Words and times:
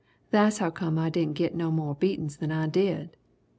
Tha's 0.31 0.57
howcome 0.57 0.97
I 0.97 1.11
didn' 1.11 1.33
git 1.33 1.53
no 1.53 1.69
mo' 1.69 1.93
beatin's 1.93 2.37
than 2.37 2.51
I 2.51 2.65
did! 2.65 3.15